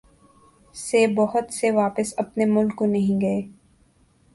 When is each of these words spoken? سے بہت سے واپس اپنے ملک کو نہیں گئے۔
سے 0.75 1.05
بہت 1.07 1.53
سے 1.53 1.71
واپس 1.71 2.13
اپنے 2.17 2.45
ملک 2.45 2.75
کو 2.75 2.85
نہیں 2.85 3.21
گئے۔ 3.21 3.41